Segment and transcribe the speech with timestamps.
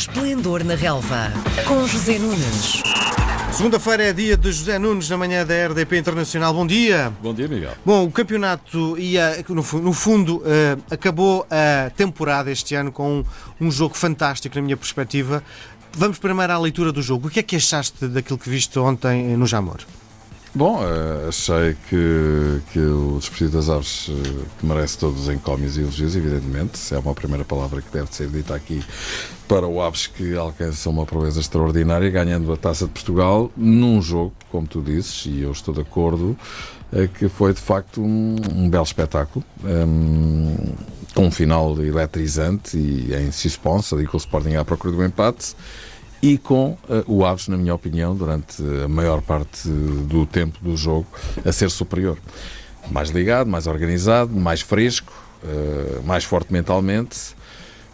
[0.00, 1.30] Esplendor na Relva,
[1.68, 2.82] com José Nunes.
[3.52, 6.54] Segunda-feira é dia de José Nunes na manhã da RDP Internacional.
[6.54, 7.12] Bom dia.
[7.22, 7.74] Bom dia, Miguel.
[7.84, 13.24] Bom, o campeonato ia, no, fundo, uh, acabou a temporada este ano com um,
[13.66, 15.44] um jogo fantástico, na minha perspectiva.
[15.92, 17.28] Vamos primeiro à leitura do jogo.
[17.28, 19.80] O que é que achaste daquilo que viste ontem no Jamor?
[20.52, 24.14] Bom, uh, achei que, que o Desportivo das Aves uh,
[24.58, 26.92] que merece todos os encómios e elogios, evidentemente.
[26.92, 28.84] É uma primeira palavra que deve ser dita aqui
[29.46, 34.32] para o Aves que alcança uma proeza extraordinária, ganhando a Taça de Portugal num jogo,
[34.50, 36.36] como tu dizes, e eu estou de acordo,
[36.92, 39.44] uh, que foi de facto um, um belo espetáculo.
[39.64, 40.56] Um,
[41.14, 45.54] com um final eletrizante e em suspense, ali com o Sporting à procura do empate
[46.22, 50.76] e com uh, o Aves, na minha opinião, durante a maior parte do tempo do
[50.76, 51.06] jogo,
[51.44, 52.18] a ser superior.
[52.90, 55.12] Mais ligado, mais organizado, mais fresco,
[55.42, 57.34] uh, mais forte mentalmente.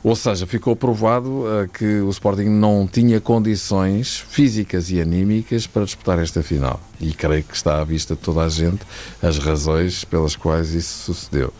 [0.03, 5.85] Ou seja, ficou provado uh, que o Sporting não tinha condições físicas e anímicas para
[5.85, 6.81] disputar esta final.
[7.01, 8.81] E creio que está à vista de toda a gente
[9.23, 11.53] as razões pelas quais isso sucedeu.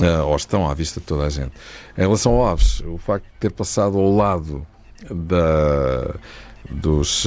[0.00, 1.52] Uh, ou estão à vista de toda a gente.
[1.96, 4.66] Em relação ao Aves, o facto de ter passado ao lado
[5.10, 6.14] da,
[6.70, 7.26] dos,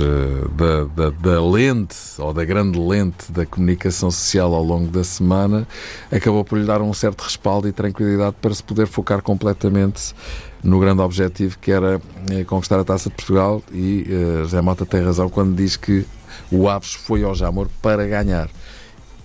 [0.55, 5.67] da, da, da, lente ou da grande lente da comunicação social ao longo da semana
[6.11, 10.13] acabou por lhe dar um certo respaldo e tranquilidade para se poder focar completamente
[10.63, 11.99] no grande objetivo que era
[12.45, 16.05] conquistar a Taça de Portugal e uh, José Mota tem razão quando diz que
[16.51, 18.49] o Aves foi ao Jamor para ganhar.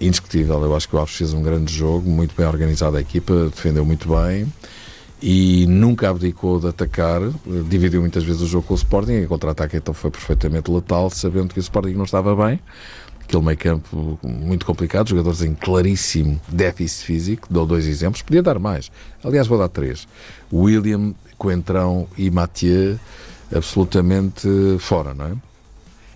[0.00, 3.50] Indiscutível, eu acho que o Aves fez um grande jogo, muito bem organizado a equipa,
[3.50, 4.46] defendeu muito bem
[5.22, 7.20] e nunca abdicou de atacar,
[7.68, 11.10] dividiu muitas vezes o jogo com o Sporting, e o contra-ataque então foi perfeitamente letal,
[11.10, 12.60] sabendo que o Sporting não estava bem,
[13.22, 18.58] aquele meio campo muito complicado, jogadores em claríssimo déficit físico, dou dois exemplos, podia dar
[18.58, 18.90] mais,
[19.24, 20.06] aliás vou dar três,
[20.52, 22.98] William, Coentrão e Mathieu
[23.54, 25.32] absolutamente fora, não é?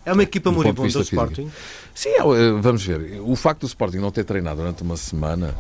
[0.05, 1.51] É uma equipa moribunda do Sporting?
[1.95, 2.23] Sim, é,
[2.61, 3.21] vamos ver.
[3.21, 5.55] O facto do Sporting não ter treinado durante uma semana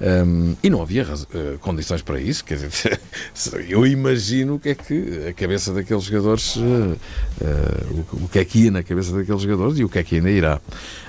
[0.00, 3.00] um, e não havia uh, condições para isso, quer dizer,
[3.68, 8.38] eu imagino o que é que a cabeça daqueles jogadores, uh, uh, o, o, que
[8.38, 10.58] é que ia na cabeça daqueles jogadores e o que é que ainda irá.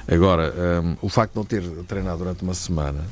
[0.06, 0.53] Agora,
[0.84, 3.06] um, o facto de não ter treinado durante uma semana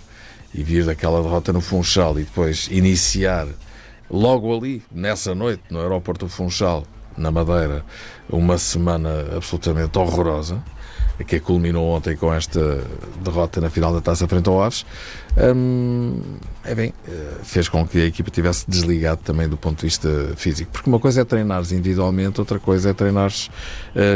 [0.54, 3.48] e vir daquela derrota no Funchal e depois iniciar
[4.12, 6.84] logo ali, nessa noite, no aeroporto do Funchal,
[7.16, 7.86] na Madeira,
[8.30, 10.62] uma semana absolutamente horrorosa
[11.26, 12.84] que culminou ontem com esta
[13.24, 14.86] derrota na final da taça frente ao Aves,
[15.56, 16.20] hum,
[16.64, 20.10] é bem, eh, fez com que a equipa tivesse desligado também do ponto de vista
[20.36, 20.72] físico.
[20.72, 23.50] Porque uma coisa é treinares individualmente, outra coisa é treinares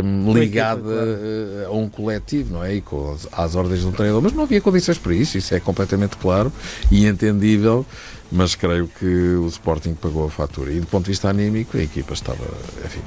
[0.04, 2.76] hum, ligada eh, a um coletivo, não é?
[2.76, 4.22] E com as, às ordens de um treinador.
[4.22, 6.52] Mas não havia condições para isso, isso é completamente claro
[6.92, 7.86] e entendível
[8.34, 10.72] mas creio que o Sporting pagou a fatura.
[10.72, 12.44] E do ponto de vista anímico, a equipa estava,
[12.84, 13.02] enfim,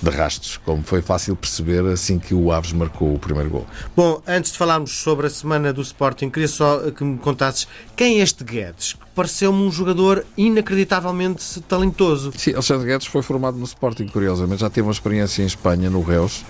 [0.00, 3.66] de rastos, como foi fácil perceber assim que o Aves marcou o primeiro gol.
[3.96, 8.20] Bom, antes de falarmos sobre a semana do Sporting, queria só que me contasses quem
[8.20, 12.32] é este Guedes, que pareceu-me um jogador inacreditavelmente talentoso.
[12.36, 16.02] Sim, Alexandre Guedes foi formado no Sporting, curiosamente, já teve uma experiência em Espanha, no
[16.02, 16.44] Reus.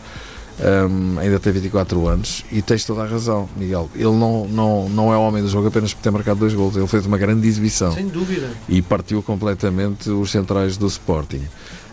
[0.61, 3.89] Um, ainda tem 24 anos e tens toda a razão, Miguel.
[3.95, 6.87] Ele não, não, não é homem do jogo apenas por ter marcado dois gols, ele
[6.89, 7.93] fez uma grande exibição.
[7.93, 8.51] Sem dúvida.
[8.69, 11.43] E partiu completamente os centrais do Sporting.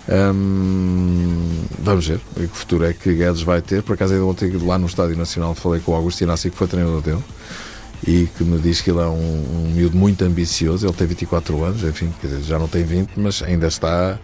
[0.08, 3.84] Um, vamos ver que futuro é que Guedes vai ter.
[3.84, 6.68] Por acaso, ainda ontem lá no Estádio Nacional falei com o Augusto Inácio, que foi
[6.68, 7.24] treinador dele,
[8.08, 10.86] e que me diz que ele é um, um miúdo muito ambicioso.
[10.86, 14.20] Ele tem 24 anos, enfim, já não tem 20, mas ainda está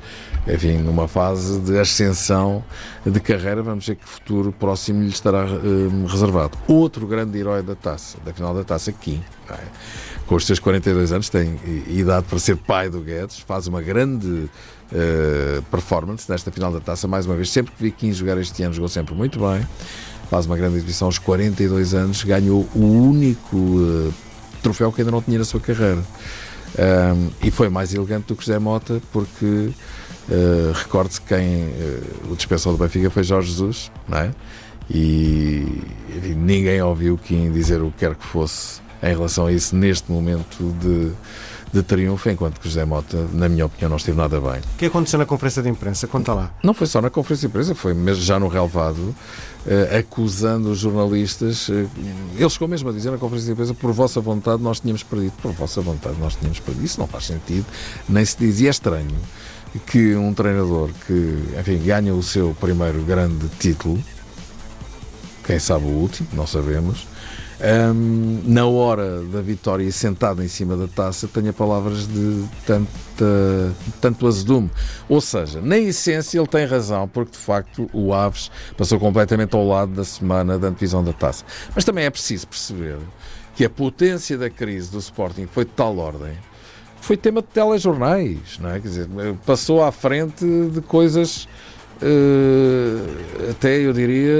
[0.47, 2.63] enfim, numa fase de ascensão
[3.05, 6.57] de carreira, vamos ver que futuro próximo lhe estará um, reservado.
[6.67, 9.57] Outro grande herói da taça, da final da taça, Kim, é?
[10.25, 14.27] com os seus 42 anos, tem idade para ser pai do Guedes, faz uma grande
[14.27, 18.63] uh, performance nesta final da taça, mais uma vez, sempre que vi Kim jogar este
[18.63, 19.67] ano, jogou sempre muito bem,
[20.31, 24.13] faz uma grande exibição aos 42 anos, ganhou o único uh,
[24.63, 26.01] troféu que ainda não tinha na sua carreira.
[26.79, 32.35] Um, e foi mais elegante do que José Mota, porque uh, recorde-se quem uh, o
[32.37, 34.31] dispensou do Benfica foi Jorge Jesus, não é?
[34.89, 35.67] E
[36.15, 40.11] enfim, ninguém ouviu quem dizer o que quer que fosse em relação a isso neste
[40.11, 41.11] momento de,
[41.73, 44.59] de triunfo, enquanto que José Mota, na minha opinião, não esteve nada bem.
[44.59, 46.07] O que aconteceu na conferência de imprensa?
[46.07, 46.51] Conta lá.
[46.63, 50.79] Não foi só na conferência de imprensa, foi mesmo já no relevado, uh, acusando os
[50.79, 51.69] jornalistas.
[51.69, 51.89] Uh,
[52.37, 55.33] ele chegou mesmo a dizer na conferência de imprensa: por vossa vontade nós tínhamos perdido.
[55.41, 56.85] Por vossa vontade nós tínhamos perdido.
[56.85, 57.65] Isso não faz sentido,
[58.07, 58.59] nem se diz.
[58.59, 59.17] E é estranho
[59.87, 64.03] que um treinador que, enfim, ganha o seu primeiro grande título,
[65.43, 67.07] quem sabe o último, não sabemos,
[67.93, 74.25] um, na hora da vitória sentado em cima da taça, tenha palavras de tanta, tanto
[74.25, 74.69] azedume.
[75.07, 79.67] Ou seja, na essência ele tem razão, porque de facto o Aves passou completamente ao
[79.67, 81.45] lado da semana da antevisão da taça.
[81.75, 82.97] Mas também é preciso perceber
[83.55, 86.33] que a potência da crise do Sporting foi de tal ordem
[86.99, 88.79] foi tema de telejornais, não é?
[88.79, 89.07] Quer dizer,
[89.45, 91.47] passou à frente de coisas
[93.49, 94.35] até eu diria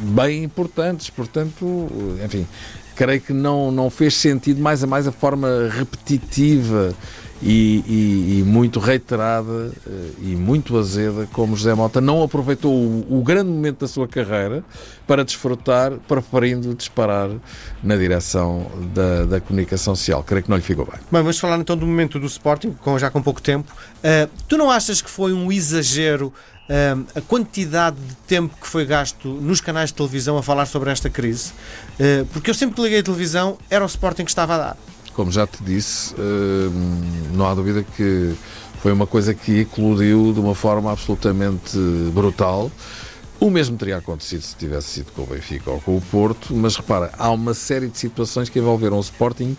[0.00, 1.88] bem importantes, portanto,
[2.24, 2.46] enfim,
[2.94, 6.94] creio que não, não fez sentido mais a mais a forma repetitiva
[7.44, 13.18] e, e, e, muito reiterada eh, e muito azeda, como José Mota não aproveitou o,
[13.18, 14.64] o, grande momento da sua carreira
[15.06, 17.28] para desfrutar, preferindo disparar
[17.82, 20.24] na direção da, da comunicação social.
[20.24, 20.94] Creio que não lhe ficou bem.
[21.12, 23.70] Bem, vamos falar então do momento do Sporting, já com pouco tempo.
[23.98, 26.32] Uh, tu não achas que foi um exagero
[26.68, 30.90] uh, a quantidade de tempo que foi gasto nos canais de televisão a falar sobre
[30.90, 31.52] esta crise?
[32.00, 34.76] Uh, porque eu sempre que liguei a televisão era o Sporting que estava a dar
[35.14, 38.34] como já te disse, hum, não há dúvida que
[38.80, 41.78] foi uma coisa que eclodiu de uma forma absolutamente
[42.12, 42.70] brutal.
[43.40, 46.76] O mesmo teria acontecido se tivesse sido com o Benfica ou com o Porto, mas
[46.76, 49.56] repara, há uma série de situações que envolveram o Sporting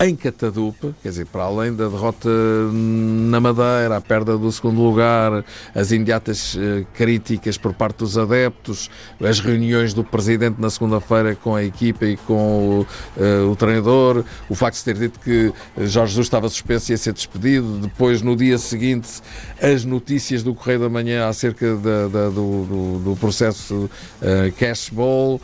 [0.00, 2.28] em Catadupa, quer dizer, para além da derrota
[2.72, 5.44] na Madeira, a perda do segundo lugar,
[5.74, 8.90] as imediatas uh, críticas por parte dos adeptos,
[9.22, 12.86] as reuniões do presidente na segunda-feira com a equipa e com o,
[13.16, 16.98] uh, o, treinador, o facto de ter dito que Jorge Jesus estava suspenso e ia
[16.98, 19.20] ser despedido, depois no dia seguinte
[19.60, 23.88] as notícias do Correio da Manhã acerca da, da, do, do, do, processo
[24.20, 25.40] uh, cashball,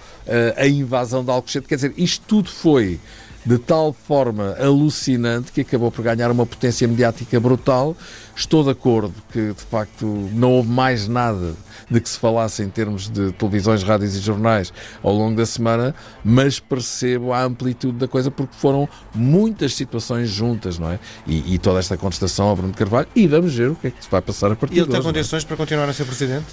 [0.56, 3.00] a invasão de Alcochete, quer dizer, isto tudo foi
[3.48, 7.96] de tal forma alucinante que acabou por ganhar uma potência mediática brutal.
[8.36, 10.04] Estou de acordo que, de facto,
[10.34, 11.54] não houve mais nada
[11.90, 14.70] de que se falasse em termos de televisões, rádios e jornais
[15.02, 20.78] ao longo da semana, mas percebo a amplitude da coisa porque foram muitas situações juntas,
[20.78, 21.00] não é?
[21.26, 23.08] E, e toda esta contestação ao Bruno Carvalho.
[23.16, 24.90] E vamos ver o que é que se vai passar a partir de E ele
[24.90, 25.02] tem é?
[25.02, 26.44] condições para continuar a ser presidente?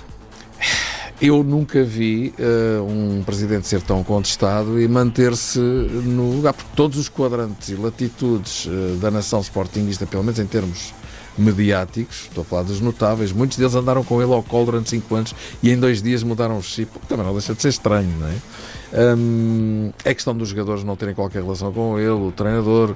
[1.21, 6.97] Eu nunca vi uh, um presidente ser tão contestado e manter-se no lugar, porque todos
[6.97, 10.93] os quadrantes e latitudes uh, da nação sportingista, pelo menos em termos
[11.37, 15.15] mediáticos, estou a falar dos notáveis, muitos deles andaram com ele ao colo durante 5
[15.15, 18.27] anos e em dois dias mudaram o chip, também não deixa de ser estranho, não
[18.27, 19.15] é?
[19.17, 22.91] Um, é questão dos jogadores não terem qualquer relação com ele, o treinador,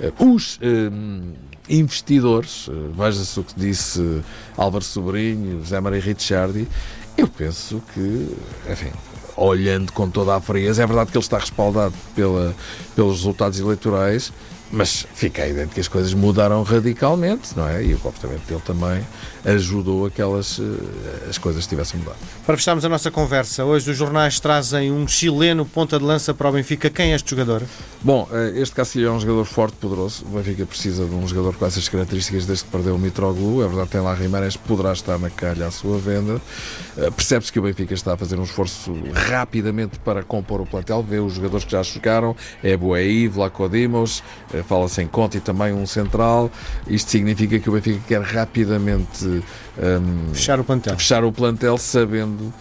[0.00, 1.32] uh, os um,
[1.66, 4.22] investidores, veja-se o que disse
[4.54, 6.68] Álvaro Sobrinho, Zé Maria Ricciardi,
[7.16, 8.36] eu penso que,
[8.70, 8.92] enfim,
[9.36, 12.54] olhando com toda a frieza, é verdade que ele está respaldado pela,
[12.94, 14.32] pelos resultados eleitorais,
[14.70, 17.84] mas fica evidente que as coisas mudaram radicalmente, não é?
[17.84, 19.04] E o comportamento dele também
[19.44, 22.16] ajudou a que elas, eh, as coisas tivessem mudado.
[22.46, 26.48] Para fecharmos a nossa conversa, hoje os jornais trazem um chileno ponta de lança para
[26.48, 26.88] o Benfica.
[26.88, 27.62] Quem é este jogador?
[28.02, 30.24] Bom, eh, este Cacilhão é um jogador forte, poderoso.
[30.24, 33.62] O Benfica precisa de um jogador com essas características desde que perdeu o Mitroglou.
[33.62, 36.40] É verdade, tem lá Rimarés, poderá estar na calha à sua venda.
[36.96, 41.02] Eh, percebe-se que o Benfica está a fazer um esforço rapidamente para compor o plantel.
[41.02, 44.22] Vê os jogadores que já chegaram, é Boei, Vlaco Dimos,
[44.62, 46.50] fala-se em Conte e também um central.
[46.86, 50.96] Isto significa que o Benfica quer rapidamente um, fechar o plantel.
[50.96, 52.52] Fechar o plantel sabendo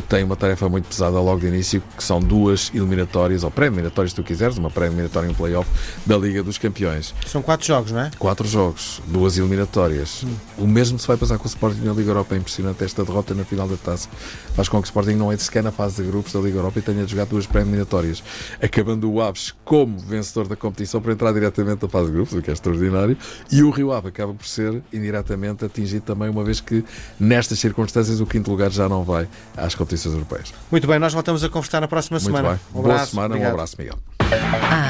[0.00, 4.12] que tem uma tarefa muito pesada logo de início, que são duas eliminatórias, ou pré-eliminatórias,
[4.12, 5.68] se tu quiseres, uma pré-eliminatória e um play-off
[6.04, 7.14] da Liga dos Campeões.
[7.26, 8.10] São quatro jogos, não é?
[8.18, 10.24] Quatro jogos, duas eliminatórias.
[10.24, 10.34] Hum.
[10.58, 12.34] O mesmo se vai passar com o Sporting na Liga Europa.
[12.34, 14.08] É impressionante esta derrota na final da taça.
[14.54, 16.78] Faz com que o Sporting não entre sequer na fase de grupos da Liga Europa
[16.78, 18.22] e tenha de jogar duas pré-eliminatórias.
[18.62, 22.42] Acabando o Aves como vencedor da competição para entrar diretamente na fase de grupos, o
[22.42, 23.16] que é extraordinário.
[23.50, 26.84] E o Rio Ave acaba por ser indiretamente atingido também, uma vez que
[27.18, 30.52] nestas circunstâncias o quinto lugar já não vai às competições europeias.
[30.70, 32.48] Muito bem, nós voltamos a conversar na próxima Muito semana.
[32.48, 32.60] Bem.
[32.74, 33.50] Um Boa abraço, semana, obrigado.
[33.50, 33.98] um abraço, Miguel.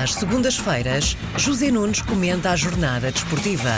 [0.02, 3.70] Às segundas-feiras, José Nunes comenta a jornada desportiva.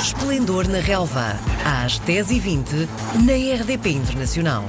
[0.00, 2.86] Esplendor na Relva, às 10h20,
[3.24, 4.64] na RDP Internacional.